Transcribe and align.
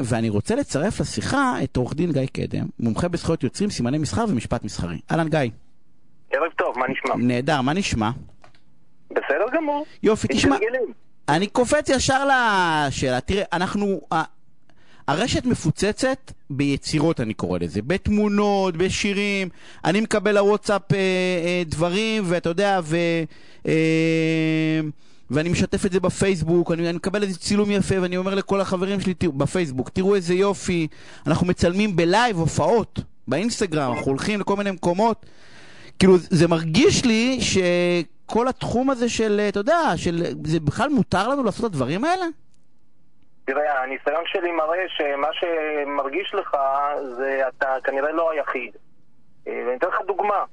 ואני 0.00 0.28
רוצה 0.28 0.54
לצרף 0.54 1.00
לשיחה 1.00 1.54
את 1.64 1.76
עורך 1.76 1.94
דין 1.94 2.12
גיא 2.12 2.26
קדם, 2.32 2.66
מומחה 2.80 3.08
בזכויות 3.08 3.42
יוצרים, 3.42 3.70
סימני 3.70 3.98
מסחר 3.98 4.24
ומשפט 4.28 4.64
מסחרי. 4.64 4.98
אהלן 5.10 5.28
גיא. 5.28 5.38
ערב 6.30 6.52
טוב, 6.58 6.78
מה 6.78 6.86
נשמע? 6.88 7.14
נהדר, 7.16 7.60
מה 7.60 7.72
נשמע? 7.72 8.10
בסדר 9.10 9.46
גמור. 9.56 9.86
יופי, 10.02 10.28
תשמע. 10.28 10.56
אני 11.28 11.46
קופץ 11.46 11.88
ישר 11.88 12.24
לשאלה. 12.28 13.20
תראה, 13.20 13.44
אנחנו... 13.52 14.00
הרשת 15.08 15.46
מפוצצת 15.46 16.32
ביצירות, 16.50 17.20
אני 17.20 17.34
קורא 17.34 17.58
לזה, 17.58 17.82
בתמונות, 17.82 18.76
בשירים. 18.76 19.48
אני 19.84 20.00
מקבל 20.00 20.34
לוואטסאפ 20.34 20.92
אה, 20.92 20.98
אה, 20.98 21.62
דברים, 21.66 22.22
ואתה 22.26 22.48
יודע, 22.48 22.80
ו... 22.84 22.96
אה, 23.66 24.80
ואני 25.30 25.48
משתף 25.48 25.86
את 25.86 25.92
זה 25.92 26.00
בפייסבוק, 26.00 26.72
אני, 26.72 26.88
אני 26.88 26.96
מקבל 26.96 27.22
איזה 27.22 27.38
צילום 27.38 27.70
יפה, 27.70 27.94
ואני 28.02 28.16
אומר 28.16 28.34
לכל 28.34 28.60
החברים 28.60 29.00
שלי 29.00 29.14
תראו, 29.14 29.32
בפייסבוק, 29.32 29.88
תראו 29.88 30.14
איזה 30.14 30.34
יופי, 30.34 30.88
אנחנו 31.26 31.46
מצלמים 31.46 31.96
בלייב 31.96 32.36
הופעות, 32.36 33.00
באינסטגרם, 33.28 33.92
אנחנו 33.92 34.10
הולכים 34.10 34.40
לכל 34.40 34.56
מיני 34.56 34.70
מקומות. 34.70 35.26
כאילו, 35.98 36.16
זה 36.18 36.48
מרגיש 36.48 37.04
לי 37.04 37.38
שכל 37.40 38.48
התחום 38.48 38.90
הזה 38.90 39.08
של, 39.08 39.40
אתה 39.48 39.60
יודע, 39.60 39.92
של, 39.96 40.22
זה 40.44 40.60
בכלל 40.60 40.88
מותר 40.88 41.28
לנו 41.28 41.44
לעשות 41.44 41.60
את 41.60 41.70
הדברים 41.70 42.04
האלה? 42.04 42.24
תראה, 43.44 43.82
הניסיון 43.82 44.24
שלי 44.26 44.52
מראה 44.52 44.84
שמה 44.88 45.28
שמרגיש 45.32 46.34
לך 46.34 46.56
זה 47.16 47.40
אתה 47.48 47.76
כנראה 47.84 48.12
לא 48.12 48.30
היחיד. 48.30 48.76
אה, 49.48 49.62
ואני 49.66 49.76
אתן 49.76 49.88
לך 49.88 50.00
דוגמה. 50.06 50.44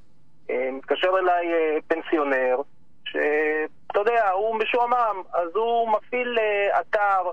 אה, 0.50 0.70
מתקשר 0.72 1.08
אליי 1.20 1.54
אה, 1.54 1.78
פנסיונר, 1.88 2.62
שאתה 3.06 3.81
יודע, 4.02 4.30
הוא 4.30 4.56
משועמם, 4.56 5.22
אז 5.34 5.56
הוא 5.56 5.92
מפעיל 5.92 6.40
אה, 6.40 6.80
אתר 6.80 7.32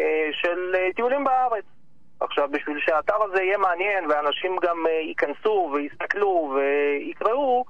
אה, 0.00 0.28
של 0.32 0.74
אה, 0.74 0.88
טיולים 0.96 1.24
בארץ. 1.24 1.64
עכשיו, 2.20 2.48
בשביל 2.50 2.80
שהאתר 2.80 3.22
הזה 3.22 3.42
יהיה 3.42 3.58
מעניין 3.58 4.10
ואנשים 4.10 4.56
גם 4.62 4.86
ייכנסו 5.08 5.70
ויסתכלו 5.74 6.54
ויקראו, 6.54 7.64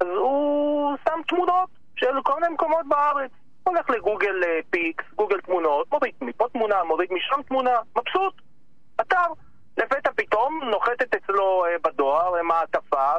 אז 0.00 0.06
הוא 0.06 0.96
שם 1.04 1.20
תמונות 1.28 1.68
של 1.96 2.22
כל 2.24 2.40
מיני 2.40 2.54
מקומות 2.54 2.86
בארץ. 2.88 3.30
הולך 3.64 3.90
לגוגל 3.90 4.42
פיקס, 4.70 5.04
גוגל 5.14 5.40
תמונות, 5.40 5.92
מוריד 5.92 6.14
מפה 6.20 6.48
תמונה, 6.52 6.84
מוריד 6.84 7.12
משם 7.12 7.42
תמונה, 7.42 7.78
מבסוט, 7.96 8.34
אתר. 9.00 9.26
לפתע 9.78 10.10
פתאום 10.16 10.60
נוחתת 10.70 11.14
אצלו 11.14 11.64
בדואר 11.84 12.25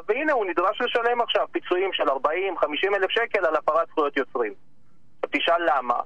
והנה 0.07 0.33
הוא 0.33 0.45
נדרש 0.45 0.81
לשלם 0.81 1.21
עכשיו 1.21 1.47
פיצויים 1.51 1.93
של 1.93 2.09
40-50 2.09 2.95
אלף 2.95 3.09
שקל 3.09 3.45
על 3.45 3.55
הפרת 3.55 3.87
זכויות 3.87 4.17
יוצרים. 4.17 4.53
תשאל 5.31 5.77
למה. 5.77 5.99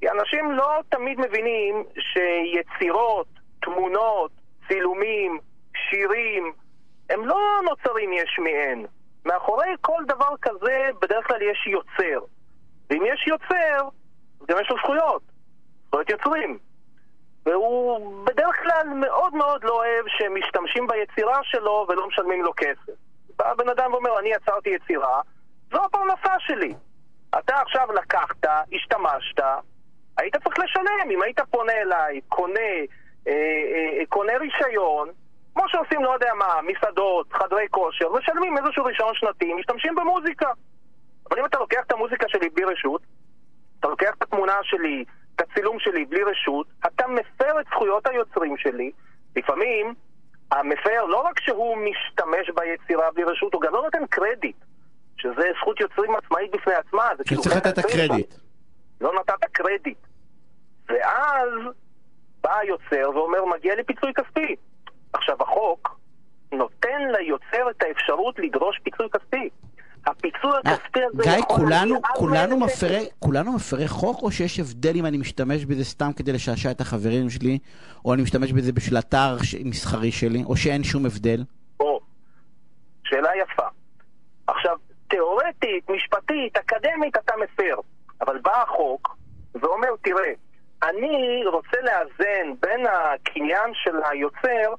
כי 0.00 0.10
אנשים 0.10 0.52
לא 0.52 0.80
תמיד 0.88 1.20
מבינים 1.20 1.84
שיצירות, 1.98 3.26
תמונות, 3.62 4.30
צילומים, 4.68 5.38
שירים, 5.76 6.52
הם 7.10 7.26
לא 7.26 7.38
נוצרים 7.64 8.12
יש 8.12 8.38
מאין. 8.38 8.86
מאחורי 9.26 9.68
כל 9.80 10.02
דבר 10.06 10.36
כזה 10.42 10.90
בדרך 11.00 11.26
כלל 11.26 11.42
יש 11.42 11.66
יוצר. 11.66 12.24
ואם 12.90 13.02
יש 13.06 13.26
יוצר, 13.26 13.88
אז 14.40 14.46
גם 14.48 14.56
יש 14.60 14.70
לו 14.70 14.76
זכויות. 14.76 15.22
זכויות 15.86 16.10
יוצרים. 16.10 16.58
והוא 17.48 18.24
בדרך 18.24 18.62
כלל 18.62 18.88
מאוד 18.94 19.34
מאוד 19.34 19.64
לא 19.64 19.72
אוהב 19.72 20.04
שמשתמשים 20.08 20.86
ביצירה 20.86 21.38
שלו 21.42 21.86
ולא 21.88 22.08
משלמים 22.08 22.44
לו 22.44 22.52
כסף. 22.56 22.98
בא 23.36 23.50
הבן 23.50 23.68
אדם 23.68 23.92
ואומר, 23.92 24.18
אני 24.18 24.28
יצרתי 24.28 24.70
יצירה, 24.70 25.20
זו 25.72 25.84
הפרנסה 25.84 26.34
שלי. 26.38 26.74
אתה 27.38 27.56
עכשיו 27.60 27.92
לקחת, 27.92 28.46
השתמשת, 28.74 29.40
היית 30.18 30.36
צריך 30.36 30.58
לשלם. 30.58 31.10
אם 31.10 31.22
היית 31.22 31.40
פונה 31.50 31.72
אליי, 31.72 32.20
קונה, 32.28 32.60
אה, 33.28 33.32
אה, 33.32 34.06
קונה 34.08 34.32
רישיון, 34.36 35.08
כמו 35.54 35.68
שעושים, 35.68 36.04
לא 36.04 36.10
יודע 36.10 36.34
מה, 36.34 36.60
מסעדות, 36.62 37.32
חדרי 37.32 37.66
כושר, 37.70 38.12
משלמים 38.12 38.58
איזשהו 38.58 38.84
רישיון 38.84 39.14
שנתי, 39.14 39.54
משתמשים 39.54 39.94
במוזיקה. 39.94 40.50
אבל 41.30 41.38
אם 41.38 41.44
אתה 41.44 41.58
לוקח 41.58 41.80
את 41.86 41.92
המוזיקה 41.92 42.28
שלי 42.28 42.48
בלי 42.48 42.64
רשות, 42.64 43.02
אתה 43.80 43.88
לוקח 43.88 44.10
את 44.18 44.22
התמונה 44.22 44.56
שלי, 44.62 45.04
את 45.40 45.50
הצילום 45.50 45.78
שלי 45.78 46.04
בלי 46.04 46.22
רשות, 46.22 46.66
אתה 46.86 47.06
מפר 47.06 47.60
את 47.60 47.66
זכויות 47.66 48.06
היוצרים 48.06 48.56
שלי. 48.56 48.90
לפעמים 49.36 49.94
המפר, 50.50 51.04
לא 51.04 51.20
רק 51.20 51.40
שהוא 51.40 51.76
משתמש 51.76 52.50
ביצירה 52.54 53.10
בלי 53.14 53.24
רשות, 53.24 53.54
הוא 53.54 53.62
גם 53.62 53.72
לא 53.72 53.82
נותן 53.82 54.06
קרדיט, 54.06 54.56
שזה 55.16 55.42
זכות 55.60 55.80
יוצרים 55.80 56.16
עצמאית 56.16 56.50
בפני 56.50 56.74
עצמה. 56.74 57.08
זה 57.18 57.24
כאילו 57.24 57.42
שצריך 57.42 57.56
לתת 57.56 57.78
את. 57.78 57.84
הקרדיט. 57.84 58.34
לא 59.00 59.12
נתת 59.20 59.44
קרדיט. 59.52 59.98
ואז 60.88 61.48
בא 62.40 62.58
היוצר 62.58 63.10
ואומר, 63.14 63.44
מגיע 63.44 63.74
לי 63.74 63.84
פיצוי 63.84 64.12
כספי. 64.14 64.56
עכשיו, 65.12 65.36
החוק 65.40 65.98
נותן 66.52 67.00
ליוצר 67.18 67.70
את 67.70 67.82
האפשרות 67.82 68.38
לדרוש 68.38 68.78
פיצוי 68.82 69.06
כספי. 69.10 69.48
הפיצוי 70.10 70.50
אה, 70.66 70.72
הכספי 70.72 71.00
הזה 71.04 71.22
גיא, 71.22 71.32
יכול 71.32 71.56
כולנו, 71.56 72.02
כולנו 72.14 72.56
100,000 72.56 72.76
שקל. 72.76 72.86
מפרי, 72.86 73.06
כולנו 73.18 73.52
מפרי 73.52 73.88
חוק, 73.88 74.22
או 74.22 74.30
שיש 74.30 74.60
הבדל 74.60 74.96
אם 74.96 75.06
אני 75.06 75.18
משתמש 75.18 75.64
בזה 75.64 75.84
סתם 75.84 76.10
כדי 76.16 76.32
לשעשע 76.32 76.70
את 76.70 76.80
החברים 76.80 77.30
שלי, 77.30 77.58
או 78.04 78.14
אני 78.14 78.22
משתמש 78.22 78.52
בזה 78.52 78.72
בשביל 78.72 78.98
אתר 78.98 79.36
מסחרי 79.64 80.12
שלי, 80.12 80.44
או 80.44 80.56
שאין 80.56 80.84
שום 80.84 81.06
הבדל? 81.06 81.44
או, 81.80 82.00
שאלה 83.04 83.30
יפה. 83.36 83.66
עכשיו, 84.46 84.76
תיאורטית, 85.08 85.90
משפטית, 85.90 86.56
אקדמית, 86.56 87.16
אתה 87.16 87.34
מפר. 87.42 87.80
אבל 88.20 88.38
בא 88.38 88.62
החוק 88.62 89.16
ואומר, 89.54 89.88
תראה, 90.02 90.32
אני 90.82 91.42
רוצה 91.52 91.76
לאזן 91.82 92.52
בין 92.60 92.86
הקניין 92.86 93.70
של 93.74 93.96
היוצר 94.10 94.74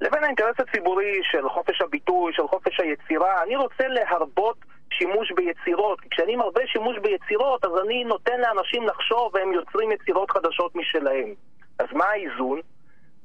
לבין 0.00 0.24
האינטרס 0.24 0.60
הציבורי 0.60 1.20
של 1.22 1.48
חופש 1.48 1.80
הביטוי, 1.80 2.32
של 2.32 2.48
חופש 2.48 2.80
היצירה. 2.80 3.42
אני 3.42 3.56
רוצה 3.56 3.88
להרבות 3.88 4.56
שימוש 4.92 5.32
ביצירות. 5.32 6.00
כי 6.00 6.08
כשאני 6.10 6.36
מרבה 6.36 6.60
שימוש 6.66 6.98
ביצירות, 6.98 7.64
אז 7.64 7.70
אני 7.84 8.04
נותן 8.04 8.40
לאנשים 8.40 8.86
לחשוב 8.86 9.34
והם 9.34 9.52
יוצרים 9.52 9.92
יצירות 9.92 10.30
חדשות 10.30 10.76
משלהם. 10.76 11.34
אז 11.78 11.86
מה 11.92 12.04
האיזון? 12.04 12.60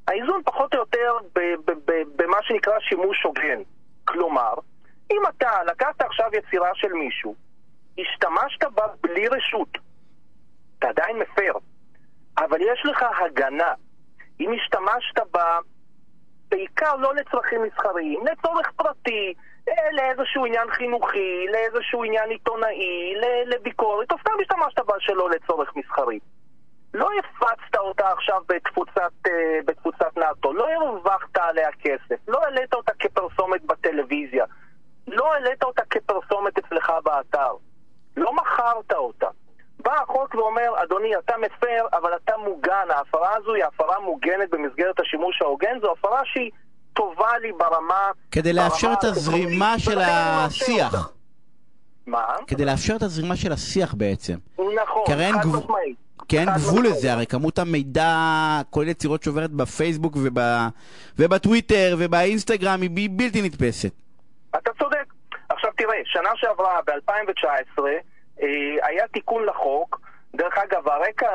האיזון 0.08 0.42
פחות 0.46 0.74
או 0.74 0.80
יותר 0.80 1.18
במה 2.16 2.38
שנקרא 2.42 2.80
שימוש 2.80 3.24
הוגן. 3.24 3.62
כלומר, 4.06 4.54
אם 5.12 5.22
אתה 5.30 5.64
לקחת 5.64 6.02
עכשיו 6.02 6.30
יצירה 6.34 6.70
של 6.74 6.94
מישהו, 6.94 7.36
השתמשת 8.00 8.64
בה 8.64 8.88
בלי 9.02 9.28
רשות, 9.28 9.78
אתה 10.80 10.88
עדיין 10.88 11.20
מפר, 11.20 11.54
אבל 12.38 12.62
יש 12.62 12.86
לך 12.86 13.06
הגנה. 13.26 13.74
אם 14.40 14.52
השתמשת 14.54 15.32
בה 15.32 15.60
בעיקר 16.54 16.96
לא 16.96 17.16
לצרכים 17.16 17.64
מסחריים, 17.64 18.26
לצורך 18.28 18.72
פרטי, 18.76 19.34
אה, 19.70 19.92
לאיזשהו 19.92 20.46
עניין 20.46 20.72
חינוכי, 20.72 21.46
לאיזשהו 21.52 22.04
עניין 22.04 22.30
עיתונאי, 22.30 23.14
לביקורת, 23.46 24.12
או 24.12 24.18
סתם 24.20 24.32
השתמשת 24.42 24.80
בה 24.80 24.94
שלא 25.00 25.30
לצורך 25.30 25.76
מסחרי. 25.76 26.20
לא 26.94 27.10
הפצת 27.20 27.76
אותה 27.78 28.12
עכשיו 28.12 28.42
בתפוצת, 28.50 29.12
אה, 29.28 29.60
בתפוצת 29.66 30.18
נאט"ו, 30.18 30.54
לא 30.54 30.68
הרווחת 30.70 31.38
עליה 31.38 31.70
כסף, 31.72 32.16
לא 32.28 32.44
העלית 32.44 32.74
אותה 32.74 32.92
כפרסומת 33.00 33.64
בטלוויזיה, 33.66 34.46
לא 35.08 35.34
העלית 35.34 35.64
אותה 35.64 35.82
כפרסומת 35.90 36.58
אצלך 36.58 36.92
באתר, 37.04 37.54
לא 38.18 38.34
מכרת 38.34 38.94
אותה. 38.94 39.28
בא 39.94 40.02
החוק 40.04 40.36
ואומר, 40.36 40.84
אדוני, 40.84 41.18
אתה 41.18 41.34
מפר, 41.38 41.98
אבל 41.98 42.10
אתה 42.24 42.34
מוגן, 42.38 42.88
ההפרה 42.90 43.38
הזו 43.38 43.54
היא 43.54 43.64
הפרה 43.64 44.00
מוגנת 44.00 44.50
במסגרת 44.50 45.00
השימוש 45.00 45.42
ההוגן, 45.42 45.80
זו 45.82 45.92
הפרה 45.92 46.22
שהיא 46.26 46.52
טובה 46.94 47.38
לי 47.42 47.52
ברמה... 47.52 48.12
כדי 48.32 48.54
לאפשר 48.54 48.88
ברמה 48.88 49.00
את 49.00 49.04
הזרימה 49.04 49.80
של 49.80 50.00
השיח. 50.00 51.12
מה? 52.08 52.26
כדי 52.48 52.66
לאפשר 52.66 52.96
את 52.96 53.02
הזרימה 53.02 53.36
של 53.36 53.52
השיח 53.52 53.94
בעצם. 53.94 54.34
נכון, 54.58 55.04
חד 55.08 55.48
משמעית. 55.48 55.98
כי 56.28 56.40
אין 56.40 56.50
גבול. 56.56 56.86
לזה, 56.86 57.14
הרי 57.14 57.26
כמות 57.26 57.60
המידע, 57.60 58.62
כל 58.70 58.86
יצירות 58.88 59.24
שעוברת 59.24 59.52
בפייסבוק 59.52 60.14
וב, 60.16 60.38
ובטוויטר 61.20 61.96
ובאינסטגרם 62.00 62.82
היא 62.82 63.10
בלתי 63.12 63.42
נתפסת. 63.42 63.92
אתה 64.50 64.72
צודק. 64.80 65.06
עכשיו 65.50 65.72
תראה, 65.78 65.98
שנה 66.06 66.30
שעברה, 66.36 66.80
ב-2019, 66.88 67.84
אה, 67.86 67.98
היה 68.82 69.08
תיקון 69.14 69.46
לחוק. 69.46 70.00
דרך 70.36 70.58
אגב, 70.58 70.88
הרקע, 70.88 71.28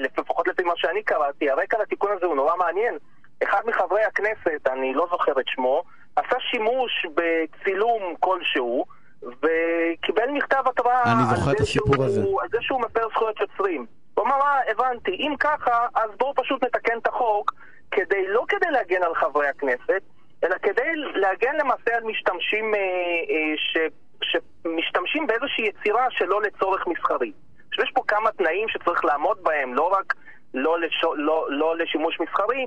לפחות 0.00 0.48
לפי 0.48 0.62
מה 0.62 0.72
שאני 0.76 1.02
קראתי, 1.02 1.50
הרקע 1.50 1.78
לתיקון 1.82 2.10
הזה 2.16 2.26
הוא 2.26 2.36
נורא 2.36 2.56
מעניין. 2.56 2.98
אחד 3.42 3.60
מחברי 3.66 4.02
הכנסת, 4.02 4.66
אני 4.66 4.94
לא 4.94 5.06
זוכר 5.10 5.40
את 5.40 5.44
שמו, 5.48 5.82
עשה 6.16 6.36
שימוש 6.40 7.06
בצילום 7.14 8.14
כלשהו, 8.20 8.84
וקיבל 9.22 10.30
מכתב 10.32 10.62
התראה 10.66 11.02
אני 11.02 11.22
על 11.30 11.36
זוכר 11.36 11.52
את 11.52 11.56
זה 11.56 11.62
הסיפור 11.62 11.94
שהוא- 11.94 12.04
הזה. 12.04 12.20
על 12.42 12.48
זה 12.52 12.58
שהוא 12.60 12.80
מפר 12.80 13.08
זכויות 13.08 13.40
יוצרים. 13.40 13.86
הוא 14.14 14.24
אמר, 14.24 14.40
אה, 14.40 14.70
הבנתי, 14.70 15.10
אם 15.10 15.34
ככה, 15.40 15.86
אז 15.94 16.10
בואו 16.18 16.34
פשוט 16.34 16.64
נתקן 16.64 16.98
את 16.98 17.06
החוק, 17.06 17.52
כדי, 17.90 18.26
לא 18.28 18.44
כדי 18.48 18.70
להגן 18.70 19.02
על 19.02 19.14
חברי 19.14 19.48
הכנסת, 19.48 20.02
אלא 20.44 20.56
כדי 20.62 20.90
להגן 20.94 21.56
למעשה 21.56 21.96
על 21.96 22.04
משתמשים 22.04 22.74
אה, 22.74 22.80
אה, 22.80 23.56
ש, 23.56 23.76
שמשתמשים 24.66 25.26
באיזושהי 25.26 25.64
יצירה 25.64 26.06
שלא 26.10 26.42
לצורך 26.42 26.86
מסחרי. 26.86 27.32
עכשיו 27.68 27.84
יש 27.84 27.90
פה 27.94 28.02
כמה 28.08 28.30
תנאים 28.32 28.68
שצריך 28.68 29.04
לעמוד 29.04 29.38
בהם, 29.42 29.74
לא 29.74 29.92
רק 29.92 30.14
לא 30.54 30.80
לש... 30.80 31.04
לא, 31.16 31.46
לא 31.50 31.76
לשימוש 31.76 32.20
מסחרי, 32.20 32.66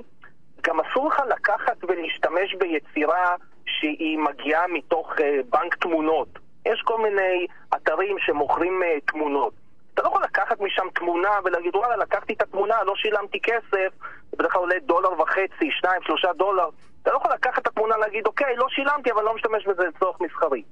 גם 0.60 0.80
אסור 0.80 1.08
לך 1.08 1.22
לקחת 1.28 1.76
ולהשתמש 1.88 2.54
ביצירה 2.54 3.36
שהיא 3.66 4.18
מגיעה 4.18 4.66
מתוך 4.66 5.12
uh, 5.12 5.22
בנק 5.50 5.74
תמונות. 5.74 6.28
יש 6.66 6.82
כל 6.84 6.98
מיני 7.02 7.46
אתרים 7.74 8.16
שמוכרים 8.18 8.82
uh, 8.82 9.10
תמונות. 9.12 9.52
אתה 9.94 10.02
לא 10.02 10.08
יכול 10.08 10.22
לקחת 10.22 10.60
משם 10.60 10.86
תמונה 10.94 11.30
ולהגיד, 11.44 11.76
וואלה, 11.76 11.96
לקחתי 11.96 12.32
את 12.32 12.42
התמונה, 12.42 12.82
לא 12.86 12.96
שילמתי 12.96 13.40
כסף, 13.40 13.92
בדרך 14.32 14.52
כלל 14.52 14.60
עולה 14.60 14.78
דולר 14.82 15.20
וחצי, 15.20 15.70
שניים, 15.70 16.02
שלושה 16.02 16.32
דולר. 16.32 16.68
אתה 17.02 17.10
לא 17.10 17.16
יכול 17.16 17.32
לקחת 17.32 17.62
את 17.62 17.66
התמונה 17.66 17.96
ולהגיד, 17.96 18.26
אוקיי, 18.26 18.56
לא 18.56 18.66
שילמתי, 18.68 19.10
אבל 19.12 19.24
לא 19.24 19.34
משתמש 19.34 19.66
בזה 19.66 19.82
לצורך 19.86 20.20
מסחרי. 20.20 20.62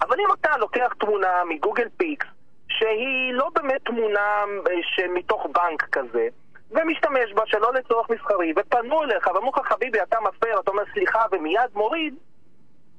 אבל 0.00 0.16
אם 0.20 0.26
אתה 0.40 0.56
לוקח 0.56 0.92
תמונה 1.00 1.44
מגוגל 1.48 1.88
פיקס, 1.96 2.26
שהיא 2.68 3.32
לא 3.32 3.50
באמת 3.54 3.80
תמונה 3.84 4.44
שמתוך 4.82 5.46
בנק 5.46 5.82
כזה, 5.82 6.28
ומשתמש 6.70 7.32
בה 7.34 7.42
שלא 7.46 7.74
לצורך 7.74 8.10
מסחרי, 8.10 8.52
ופנו 8.56 9.02
אליך 9.02 9.26
ואמרו 9.26 9.52
לך, 9.56 9.66
חביבי, 9.66 10.02
אתה 10.02 10.16
מפר, 10.20 10.60
אתה 10.60 10.70
אומר 10.70 10.82
סליחה 10.92 11.24
ומיד 11.32 11.70
מוריד, 11.74 12.14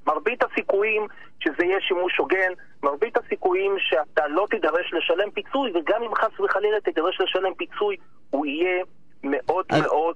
מרבית 0.07 0.43
הסיכויים 0.43 1.07
שזה 1.39 1.65
יהיה 1.65 1.81
שימוש 1.81 2.17
הוגן, 2.17 2.51
מרבית 2.83 3.17
הסיכויים 3.17 3.75
שאתה 3.79 4.27
לא 4.27 4.47
תידרש 4.49 4.93
לשלם 4.93 5.31
פיצוי, 5.31 5.71
וגם 5.75 6.03
אם 6.03 6.15
חס 6.15 6.39
וחלילה 6.39 6.81
תידרש 6.81 7.21
לשלם 7.21 7.53
פיצוי, 7.53 7.97
הוא 8.29 8.45
יהיה 8.45 8.83
מאוד 9.23 9.65
אז... 9.69 9.81
מאוד 9.81 10.15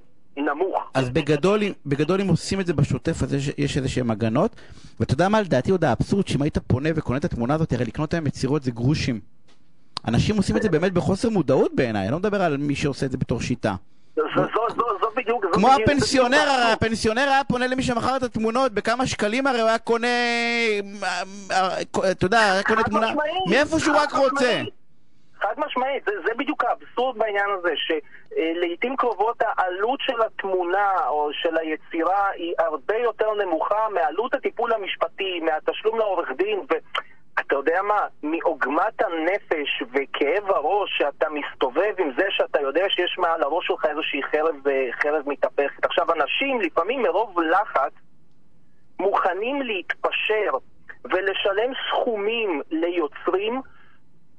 נמוך. 0.63 0.83
אז 0.93 1.09
בגדול, 1.09 1.61
בגדול 1.85 2.21
אם 2.21 2.27
עושים 2.27 2.59
את 2.59 2.65
זה 2.65 2.73
בשוטף, 2.73 3.23
אז 3.23 3.33
יש, 3.33 3.51
יש 3.57 3.77
איזה 3.77 3.89
שהם 3.89 4.11
הגנות. 4.11 4.55
ואתה 4.99 5.13
יודע 5.13 5.29
מה 5.29 5.41
לדעתי 5.41 5.71
עוד 5.71 5.85
האבסורד, 5.85 6.27
שאם 6.27 6.41
היית 6.41 6.57
פונה 6.57 6.89
וקונה 6.95 7.17
את 7.17 7.25
התמונה 7.25 7.53
הזאת, 7.53 7.73
הרי 7.73 7.85
לקנות 7.85 8.13
להם 8.13 8.27
יצירות 8.27 8.63
זה 8.63 8.71
גרושים. 8.71 9.19
אנשים 10.07 10.37
עושים 10.37 10.57
את 10.57 10.61
זה 10.61 10.69
באמת 10.69 10.93
בחוסר 10.93 11.29
מודעות 11.29 11.71
בעיניי, 11.75 12.03
אני 12.03 12.11
לא 12.11 12.19
מדבר 12.19 12.41
על 12.41 12.57
מי 12.57 12.75
שעושה 12.75 13.05
את 13.05 13.11
זה 13.11 13.17
בתור 13.17 13.41
שיטה. 13.41 13.75
כמו 15.51 15.67
הפנסיונר, 15.71 16.37
הרי 16.37 16.71
הפנסיונר 16.71 17.21
היה 17.21 17.43
פונה 17.43 17.67
למי 17.67 17.83
שמכר 17.83 18.17
את 18.17 18.23
התמונות 18.23 18.71
בכמה 18.71 19.07
שקלים 19.07 19.47
הרי 19.47 19.61
הוא 19.61 19.69
היה 19.69 19.77
קונה, 19.77 20.07
אתה 22.11 22.25
יודע, 22.25 22.51
היה 22.51 22.63
קונה 22.63 22.83
תמונה, 22.83 23.13
מאיפה 23.49 23.79
שהוא 23.79 23.95
רק 23.95 24.13
רוצה. 24.13 24.61
חד 25.55 25.59
משמעית, 25.65 26.05
זה, 26.05 26.11
זה 26.25 26.33
בדיוק 26.37 26.63
האבסורד 26.63 27.17
בעניין 27.17 27.49
הזה, 27.49 27.73
שלעיתים 27.75 28.95
קרובות 28.95 29.37
העלות 29.41 29.99
של 30.01 30.21
התמונה 30.21 31.07
או 31.07 31.29
של 31.33 31.57
היצירה 31.57 32.29
היא 32.29 32.53
הרבה 32.59 32.97
יותר 32.97 33.33
נמוכה 33.33 33.87
מעלות 33.93 34.33
הטיפול 34.33 34.73
המשפטי, 34.73 35.39
מהתשלום 35.39 35.99
לעורך 35.99 36.29
דין, 36.37 36.59
ואתה 36.69 37.55
יודע 37.55 37.81
מה, 37.81 38.07
מעוגמת 38.23 39.01
הנפש 39.01 39.83
וכאב 39.93 40.51
הראש 40.51 40.97
שאתה 40.97 41.27
מסתובב 41.29 41.93
עם 41.97 42.11
זה 42.17 42.25
שאתה 42.29 42.61
יודע 42.61 42.85
שיש 42.89 43.17
מעל 43.17 43.43
הראש 43.43 43.67
שלך 43.67 43.85
איזושהי 43.85 44.23
חרב, 44.23 44.55
חרב 44.91 45.29
מתהפכת. 45.29 45.85
עכשיו, 45.85 46.13
אנשים 46.13 46.61
לפעמים 46.61 47.01
מרוב 47.01 47.39
לחץ 47.39 47.93
מוכנים 48.99 49.61
להתפשר 49.61 50.57
ולשלם 51.05 51.71
סכומים 51.89 52.61
ליוצרים 52.71 53.61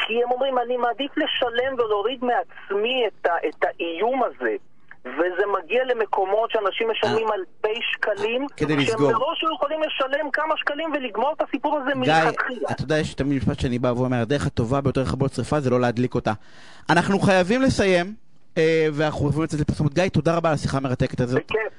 כי 0.06 0.22
הם 0.22 0.30
אומרים, 0.30 0.58
אני 0.58 0.76
מעדיף 0.76 1.12
לשלם 1.16 1.74
ולהוריד 1.74 2.24
מעצמי 2.24 3.04
את, 3.06 3.26
ה, 3.26 3.48
את 3.48 3.64
האיום 3.64 4.22
הזה. 4.22 4.56
וזה 5.04 5.44
מגיע 5.58 5.84
למקומות 5.84 6.50
שאנשים 6.50 6.90
משלמים 6.90 7.28
אה. 7.28 7.34
אלפי 7.34 7.80
שקלים, 7.92 8.46
כדי 8.56 8.76
לסגור. 8.76 9.10
שהם 9.10 9.20
מראש 9.20 9.44
לא 9.44 9.54
יכולים 9.54 9.80
לשלם 9.82 10.30
כמה 10.30 10.56
שקלים 10.56 10.92
ולגמור 10.92 11.32
את 11.36 11.42
הסיפור 11.48 11.78
הזה 11.78 11.94
מלכתחילה. 11.94 12.58
גיא, 12.58 12.68
אתה 12.70 12.82
יודע, 12.82 12.98
יש 12.98 13.14
תמיד 13.14 13.38
משפט 13.38 13.60
שאני 13.60 13.78
בא 13.78 13.88
ואומר, 13.96 14.20
הדרך 14.20 14.46
הטובה 14.46 14.80
ביותר 14.80 15.02
לכבות 15.02 15.32
שרפה 15.32 15.60
זה 15.60 15.70
לא 15.70 15.80
להדליק 15.80 16.14
אותה. 16.14 16.32
אנחנו 16.90 17.18
חייבים 17.18 17.62
לסיים, 17.62 18.14
אה, 18.58 18.86
ואנחנו 18.92 19.20
חייבים 19.20 19.42
לצאת 19.42 19.60
לפרסומות. 19.60 19.94
גיא, 19.94 20.08
תודה 20.08 20.36
רבה 20.36 20.48
על 20.48 20.54
השיחה 20.54 20.76
המרתקת 20.78 21.20
הזאת. 21.20 21.42
בכיף. 21.44 21.74